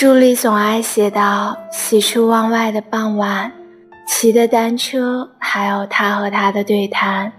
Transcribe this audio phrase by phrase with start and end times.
[0.00, 3.50] 书里总爱写到喜出望外的傍晚，
[4.06, 7.32] 骑的单车，还有他和她的对谈。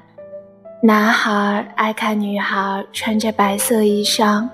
[0.84, 4.46] 男孩爱看女孩穿着白色衣裳，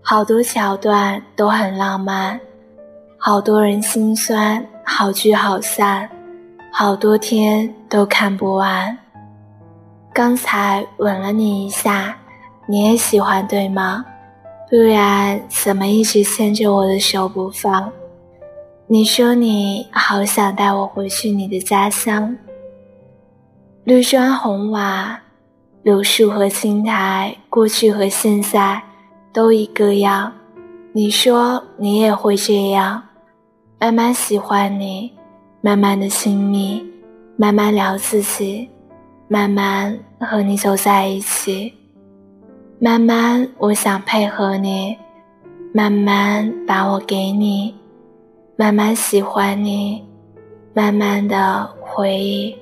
[0.00, 2.38] 好多桥段都很浪漫，
[3.18, 6.08] 好多人心酸，好聚好散，
[6.70, 8.96] 好多天都看不完。
[10.12, 12.16] 刚才吻了你一下，
[12.68, 14.04] 你也喜欢对吗？
[14.68, 17.92] 不然怎么一直牵着我的手不放？
[18.88, 22.36] 你说你好想带我回去你的家乡。
[23.84, 25.20] 绿砖红瓦，
[25.84, 28.82] 柳树和青苔，过去和现在
[29.32, 30.32] 都一个样。
[30.92, 33.00] 你说你也会这样，
[33.78, 35.12] 慢慢喜欢你，
[35.60, 36.84] 慢慢的亲密，
[37.36, 38.68] 慢慢聊自己，
[39.28, 41.72] 慢慢和你走在一起，
[42.78, 44.94] 慢慢我想配合你，
[45.72, 47.74] 慢慢把我给你，
[48.54, 50.04] 慢慢喜欢你，
[50.74, 52.54] 慢慢的回忆。